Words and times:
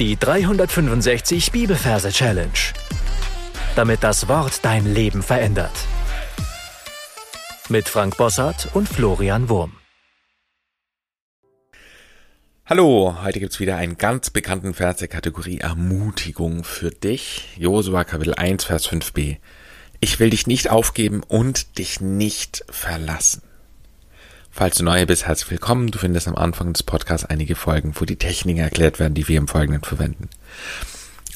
Die 0.00 0.16
365 0.16 1.52
Bibelverse 1.52 2.10
Challenge. 2.10 2.50
Damit 3.76 4.02
das 4.02 4.26
Wort 4.26 4.64
dein 4.64 4.92
Leben 4.92 5.22
verändert. 5.22 5.70
Mit 7.68 7.88
Frank 7.88 8.16
Bossart 8.16 8.70
und 8.74 8.88
Florian 8.88 9.48
Wurm. 9.48 9.74
Hallo, 12.66 13.18
heute 13.22 13.38
gibt's 13.38 13.60
wieder 13.60 13.76
einen 13.76 13.96
ganz 13.96 14.30
bekannten 14.30 14.74
Vers 14.74 14.96
der 14.96 15.06
Kategorie 15.06 15.58
Ermutigung 15.58 16.64
für 16.64 16.90
dich. 16.90 17.50
Josua 17.56 18.02
Kapitel 18.02 18.34
1, 18.34 18.64
Vers 18.64 18.90
5b. 18.90 19.36
Ich 20.00 20.18
will 20.18 20.30
dich 20.30 20.48
nicht 20.48 20.70
aufgeben 20.70 21.22
und 21.22 21.78
dich 21.78 22.00
nicht 22.00 22.64
verlassen. 22.68 23.42
Falls 24.56 24.76
du 24.76 24.84
neu 24.84 25.04
bist, 25.04 25.26
herzlich 25.26 25.50
willkommen. 25.50 25.90
Du 25.90 25.98
findest 25.98 26.28
am 26.28 26.36
Anfang 26.36 26.72
des 26.72 26.84
Podcasts 26.84 27.26
einige 27.26 27.56
Folgen, 27.56 27.92
wo 27.96 28.04
die 28.04 28.14
Techniken 28.14 28.60
erklärt 28.60 29.00
werden, 29.00 29.14
die 29.14 29.26
wir 29.26 29.36
im 29.36 29.48
Folgenden 29.48 29.82
verwenden. 29.82 30.28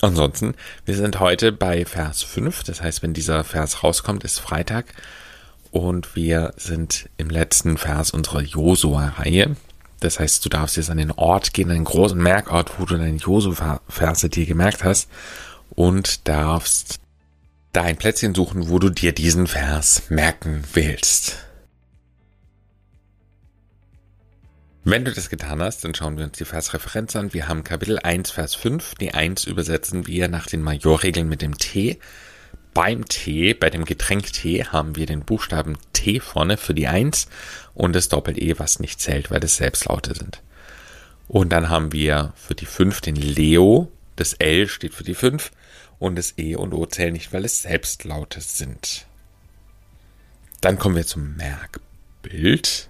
Ansonsten, 0.00 0.54
wir 0.84 0.94
sind 0.94 1.18
heute 1.18 1.50
bei 1.50 1.84
Vers 1.84 2.22
5. 2.22 2.62
Das 2.62 2.80
heißt, 2.80 3.02
wenn 3.02 3.14
dieser 3.14 3.42
Vers 3.42 3.82
rauskommt, 3.82 4.22
ist 4.22 4.38
Freitag. 4.38 4.94
Und 5.72 6.14
wir 6.14 6.54
sind 6.56 7.08
im 7.16 7.28
letzten 7.28 7.76
Vers 7.76 8.12
unserer 8.12 8.40
Josua-Reihe. 8.40 9.56
Das 9.98 10.20
heißt, 10.20 10.44
du 10.44 10.48
darfst 10.48 10.76
jetzt 10.76 10.88
an 10.88 10.98
den 10.98 11.10
Ort 11.10 11.52
gehen, 11.52 11.72
einen 11.72 11.82
großen 11.82 12.22
Merkort, 12.22 12.78
wo 12.78 12.84
du 12.84 12.96
deine 12.96 13.16
Josua-Verse 13.16 14.28
dir 14.28 14.46
gemerkt 14.46 14.84
hast. 14.84 15.10
Und 15.70 16.28
darfst 16.28 17.00
da 17.72 17.82
ein 17.82 17.96
Plätzchen 17.96 18.32
suchen, 18.32 18.68
wo 18.68 18.78
du 18.78 18.90
dir 18.90 19.10
diesen 19.10 19.48
Vers 19.48 20.02
merken 20.08 20.62
willst. 20.72 21.47
Wenn 24.84 25.04
du 25.04 25.12
das 25.12 25.28
getan 25.28 25.60
hast, 25.60 25.84
dann 25.84 25.94
schauen 25.94 26.16
wir 26.16 26.24
uns 26.24 26.38
die 26.38 26.44
Versreferenz 26.44 27.14
an. 27.16 27.34
Wir 27.34 27.48
haben 27.48 27.64
Kapitel 27.64 27.98
1, 27.98 28.30
Vers 28.30 28.54
5. 28.54 28.94
Die 28.94 29.12
1 29.12 29.44
übersetzen 29.44 30.06
wir 30.06 30.28
nach 30.28 30.46
den 30.46 30.62
Majorregeln 30.62 31.28
mit 31.28 31.42
dem 31.42 31.58
T. 31.58 31.98
Beim 32.74 33.04
T, 33.06 33.54
bei 33.54 33.70
dem 33.70 33.84
Getränk 33.84 34.32
T, 34.32 34.64
haben 34.64 34.94
wir 34.94 35.06
den 35.06 35.24
Buchstaben 35.24 35.76
T 35.92 36.20
vorne 36.20 36.56
für 36.56 36.74
die 36.74 36.86
1 36.86 37.28
und 37.74 37.94
das 37.94 38.08
Doppel-E, 38.08 38.58
was 38.58 38.78
nicht 38.78 39.00
zählt, 39.00 39.30
weil 39.30 39.40
das 39.40 39.56
Selbstlaute 39.56 40.14
sind. 40.14 40.42
Und 41.26 41.50
dann 41.50 41.68
haben 41.68 41.92
wir 41.92 42.32
für 42.36 42.54
die 42.54 42.66
5 42.66 43.00
den 43.00 43.16
Leo. 43.16 43.90
Das 44.16 44.34
L 44.34 44.68
steht 44.68 44.94
für 44.94 45.04
die 45.04 45.14
5 45.14 45.50
und 45.98 46.16
das 46.16 46.38
E 46.38 46.54
und 46.54 46.72
O 46.72 46.86
zählen 46.86 47.12
nicht, 47.12 47.32
weil 47.32 47.44
es 47.44 47.62
Selbstlaute 47.62 48.40
sind. 48.40 49.06
Dann 50.60 50.78
kommen 50.78 50.96
wir 50.96 51.06
zum 51.06 51.36
Merkbild. 51.36 52.88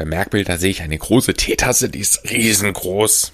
Beim 0.00 0.08
Merkbild, 0.08 0.48
da 0.48 0.56
sehe 0.56 0.70
ich 0.70 0.80
eine 0.80 0.96
große 0.96 1.34
Teetasse, 1.34 1.90
die 1.90 1.98
ist 1.98 2.22
riesengroß. 2.30 3.32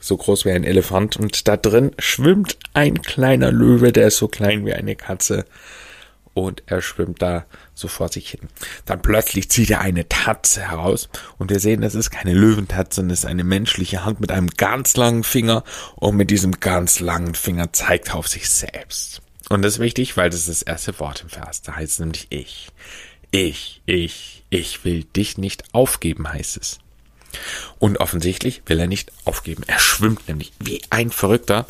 So 0.00 0.16
groß 0.16 0.44
wie 0.44 0.50
ein 0.50 0.64
Elefant. 0.64 1.16
Und 1.16 1.46
da 1.46 1.56
drin 1.56 1.92
schwimmt 2.00 2.58
ein 2.74 3.00
kleiner 3.00 3.52
Löwe, 3.52 3.92
der 3.92 4.08
ist 4.08 4.16
so 4.16 4.26
klein 4.26 4.66
wie 4.66 4.74
eine 4.74 4.96
Katze. 4.96 5.44
Und 6.34 6.64
er 6.66 6.82
schwimmt 6.82 7.22
da 7.22 7.46
so 7.74 7.86
vor 7.86 8.08
sich 8.08 8.30
hin. 8.30 8.40
Dann 8.86 9.02
plötzlich 9.02 9.52
zieht 9.52 9.70
er 9.70 9.82
eine 9.82 10.08
Tatze 10.08 10.68
heraus. 10.68 11.08
Und 11.38 11.50
wir 11.50 11.60
sehen, 11.60 11.80
das 11.80 11.94
ist 11.94 12.10
keine 12.10 12.34
Löwentatze, 12.34 12.96
sondern 12.96 13.12
es 13.12 13.20
ist 13.20 13.26
eine 13.30 13.44
menschliche 13.44 14.04
Hand 14.04 14.18
mit 14.18 14.32
einem 14.32 14.48
ganz 14.48 14.96
langen 14.96 15.22
Finger. 15.22 15.62
Und 15.94 16.16
mit 16.16 16.32
diesem 16.32 16.58
ganz 16.58 16.98
langen 16.98 17.36
Finger 17.36 17.72
zeigt 17.72 18.08
er 18.08 18.16
auf 18.16 18.26
sich 18.26 18.48
selbst. 18.48 19.22
Und 19.48 19.62
das 19.62 19.74
ist 19.74 19.78
wichtig, 19.78 20.16
weil 20.16 20.30
das 20.30 20.48
ist 20.48 20.48
das 20.48 20.62
erste 20.62 20.98
Wort 20.98 21.22
im 21.22 21.28
Vers. 21.28 21.62
Da 21.62 21.76
heißt 21.76 21.92
es 21.92 21.98
nämlich 22.00 22.26
ich. 22.30 22.68
Ich, 23.30 23.80
ich, 23.86 24.42
ich 24.50 24.84
will 24.84 25.04
dich 25.04 25.38
nicht 25.38 25.64
aufgeben, 25.72 26.32
heißt 26.32 26.56
es. 26.56 26.78
Und 27.78 28.00
offensichtlich 28.00 28.62
will 28.66 28.80
er 28.80 28.88
nicht 28.88 29.12
aufgeben. 29.24 29.62
Er 29.66 29.78
schwimmt 29.78 30.26
nämlich 30.28 30.52
wie 30.58 30.82
ein 30.90 31.10
Verrückter. 31.10 31.66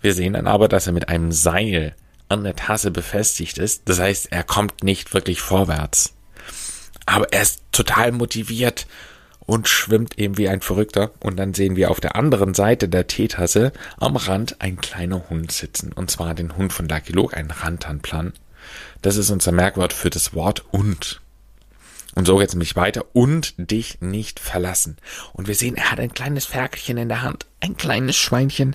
Wir 0.00 0.14
sehen 0.14 0.32
dann 0.32 0.46
aber, 0.46 0.68
dass 0.68 0.86
er 0.86 0.92
mit 0.92 1.08
einem 1.08 1.32
Seil 1.32 1.94
an 2.28 2.44
der 2.44 2.56
Tasse 2.56 2.90
befestigt 2.90 3.58
ist. 3.58 3.82
Das 3.88 4.00
heißt, 4.00 4.32
er 4.32 4.42
kommt 4.42 4.82
nicht 4.82 5.12
wirklich 5.14 5.40
vorwärts. 5.40 6.14
Aber 7.04 7.32
er 7.32 7.42
ist 7.42 7.60
total 7.72 8.12
motiviert 8.12 8.86
und 9.40 9.68
schwimmt 9.68 10.18
eben 10.18 10.38
wie 10.38 10.48
ein 10.48 10.60
Verrückter. 10.60 11.12
Und 11.20 11.36
dann 11.36 11.54
sehen 11.54 11.76
wir 11.76 11.90
auf 11.90 12.00
der 12.00 12.16
anderen 12.16 12.54
Seite 12.54 12.88
der 12.88 13.06
Teetasse 13.06 13.72
am 13.98 14.16
Rand 14.16 14.60
ein 14.60 14.80
kleiner 14.80 15.28
Hund 15.30 15.52
sitzen. 15.52 15.92
Und 15.92 16.10
zwar 16.10 16.34
den 16.34 16.56
Hund 16.56 16.72
von 16.72 16.88
Lucky 16.88 17.12
Luke, 17.12 17.36
ein 17.36 17.50
Rantanplan. 17.50 18.32
Das 19.02 19.16
ist 19.16 19.30
unser 19.30 19.52
Merkwort 19.52 19.92
für 19.92 20.10
das 20.10 20.34
Wort 20.34 20.64
und. 20.70 21.20
Und 22.14 22.26
so 22.26 22.38
geht 22.38 22.48
es 22.48 22.54
nämlich 22.54 22.76
weiter. 22.76 23.04
Und 23.12 23.54
dich 23.58 24.00
nicht 24.00 24.40
verlassen. 24.40 24.96
Und 25.34 25.48
wir 25.48 25.54
sehen, 25.54 25.76
er 25.76 25.92
hat 25.92 26.00
ein 26.00 26.14
kleines 26.14 26.46
Ferkelchen 26.46 26.96
in 26.96 27.08
der 27.08 27.22
Hand. 27.22 27.44
Ein 27.60 27.76
kleines 27.76 28.16
Schweinchen. 28.16 28.74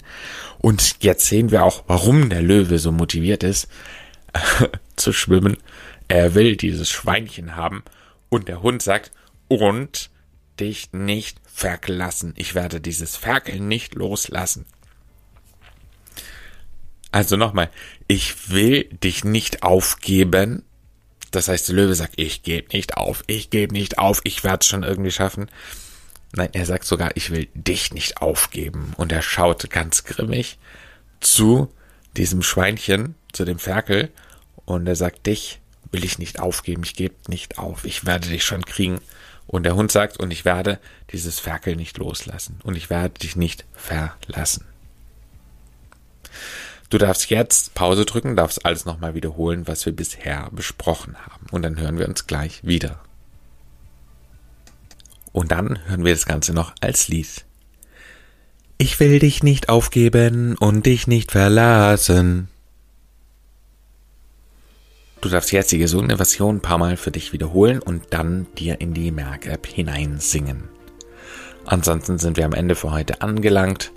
Und 0.59 0.97
jetzt 1.03 1.25
sehen 1.25 1.50
wir 1.50 1.64
auch, 1.64 1.84
warum 1.88 2.30
der 2.30 2.44
Löwe 2.44 2.78
so 2.78 2.91
motiviert 2.91 3.41
ist, 3.44 3.68
zu 4.96 5.12
schwimmen. 5.12 5.58
Er 6.08 6.36
will 6.36 6.56
dieses 6.56 6.90
Schweinchen 6.91 7.56
haben. 7.56 7.84
Und 8.30 8.47
der 8.47 8.62
Hund 8.62 8.84
sagt, 8.84 9.12
und 9.47 10.12
dich 10.59 10.94
nicht 10.94 11.41
verlassen. 11.46 12.34
Ich 12.38 12.56
werde 12.56 12.80
dieses 12.80 13.16
Ferkel 13.16 13.59
nicht 13.59 13.96
loslassen. 13.96 14.66
Also 17.12 17.36
nochmal, 17.38 17.70
ich 18.08 18.50
will 18.50 18.86
dich 18.86 19.24
nicht 19.24 19.64
aufgeben. 19.64 20.64
Das 21.32 21.48
heißt, 21.48 21.70
der 21.70 21.76
Löwe 21.76 21.96
sagt, 21.96 22.14
ich 22.18 22.44
gebe 22.44 22.70
nicht 22.74 22.98
auf, 22.98 23.24
ich 23.28 23.50
gebe 23.50 23.74
nicht 23.74 23.98
auf, 23.98 24.22
ich 24.24 24.44
werde 24.44 24.60
es 24.62 24.68
schon 24.68 24.84
irgendwie 24.84 25.12
schaffen. 25.12 25.50
Nein, 26.34 26.50
er 26.54 26.66
sagt 26.66 26.86
sogar, 26.86 27.16
ich 27.16 27.32
will 27.32 27.48
dich 27.54 27.94
nicht 27.94 28.22
aufgeben. 28.22 28.94
Und 28.98 29.12
er 29.12 29.22
schaut 29.22 29.70
ganz 29.70 30.04
grimmig 30.06 30.58
zu 31.20 31.70
diesem 32.16 32.42
Schweinchen, 32.42 33.16
zu 33.34 33.46
dem 33.46 33.60
Ferkel. 33.60 34.10
Und 34.66 34.88
er 34.88 34.96
sagt, 34.96 35.28
dich 35.28 35.60
will 35.92 36.06
ich 36.06 36.20
nicht 36.20 36.40
aufgeben, 36.40 36.84
ich 36.84 36.96
gebe 36.96 37.16
nicht 37.28 37.58
auf, 37.58 37.84
ich 37.84 38.06
werde 38.06 38.30
dich 38.30 38.46
schon 38.46 38.66
kriegen. 38.66 39.02
Und 39.48 39.64
der 39.64 39.76
Hund 39.76 39.92
sagt, 39.92 40.18
und 40.18 40.32
ich 40.32 40.46
werde 40.46 40.80
dieses 41.12 41.40
Ferkel 41.40 41.76
nicht 41.76 41.98
loslassen. 41.98 42.60
Und 42.64 42.78
ich 42.78 42.90
werde 42.90 43.20
dich 43.20 43.36
nicht 43.36 43.66
verlassen. 43.74 44.66
Du 46.91 46.97
darfst 46.97 47.29
jetzt 47.29 47.74
Pause 47.74 48.06
drücken, 48.06 48.35
darfst 48.35 48.66
alles 48.66 48.84
nochmal 48.84 49.16
wiederholen, 49.16 49.66
was 49.66 49.85
wir 49.85 49.96
bisher 49.96 50.50
besprochen 50.52 51.16
haben. 51.25 51.47
Und 51.50 51.62
dann 51.62 51.79
hören 51.79 51.97
wir 51.97 52.07
uns 52.07 52.28
gleich 52.28 52.66
wieder. 52.66 53.00
Und 55.31 55.53
dann 55.53 55.79
hören 55.88 56.03
wir 56.03 56.13
das 56.13 56.25
Ganze 56.25 56.53
noch 56.53 56.75
als 56.81 57.07
Lied. 57.07 57.46
Ich 58.78 59.00
will 59.00 59.19
dich 59.19 59.41
nicht 59.41 59.69
aufgeben 59.69 60.57
und 60.57 60.85
dich 60.85 61.07
nicht 61.07 61.31
verlassen. 61.31 62.50
Du 65.22 65.29
darfst 65.29 65.53
jetzt 65.53 65.72
die 65.72 65.78
gesungene 65.78 66.18
Version 66.18 66.58
ein 66.58 66.62
paar 66.62 66.78
Mal 66.78 66.97
für 66.97 67.12
dich 67.12 67.31
wiederholen 67.31 67.79
und 67.79 68.08
dann 68.09 68.47
dir 68.58 68.81
in 68.81 68.94
die 68.94 69.12
Merk-App 69.12 69.66
hineinsingen. 69.66 70.68
Ansonsten 71.63 72.18
sind 72.18 72.35
wir 72.35 72.44
am 72.44 72.53
Ende 72.53 72.75
für 72.75 72.91
heute 72.91 73.22
angelangt. 73.22 73.94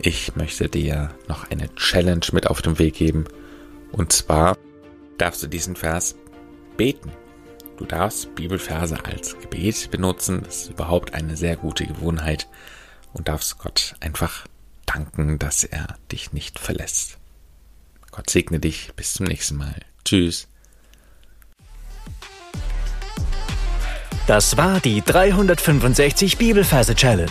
Ich 0.00 0.34
möchte 0.36 0.68
dir 0.68 1.14
noch 1.28 1.50
eine 1.50 1.74
Challenge 1.74 2.26
mit 2.32 2.46
auf 2.46 2.62
den 2.62 2.78
Weg 2.78 2.94
geben. 2.94 3.24
Und 3.92 4.12
zwar 4.12 4.56
darfst 5.18 5.42
du 5.42 5.46
diesen 5.46 5.76
Vers 5.76 6.16
beten. 6.76 7.12
Du 7.76 7.84
darfst 7.84 8.34
Bibelverse 8.34 9.04
als 9.04 9.38
Gebet 9.40 9.90
benutzen. 9.90 10.42
Das 10.44 10.62
ist 10.62 10.70
überhaupt 10.70 11.14
eine 11.14 11.36
sehr 11.36 11.56
gute 11.56 11.86
Gewohnheit. 11.86 12.48
Und 13.12 13.28
darfst 13.28 13.58
Gott 13.58 13.94
einfach 14.00 14.46
danken, 14.86 15.38
dass 15.38 15.64
er 15.64 15.96
dich 16.10 16.32
nicht 16.32 16.58
verlässt. 16.58 17.18
Gott 18.10 18.30
segne 18.30 18.58
dich. 18.58 18.92
Bis 18.96 19.14
zum 19.14 19.26
nächsten 19.26 19.56
Mal. 19.56 19.74
Tschüss. 20.04 20.48
Das 24.26 24.56
war 24.56 24.80
die 24.80 25.02
365 25.02 26.38
Bibelverse 26.38 26.94
Challenge. 26.94 27.30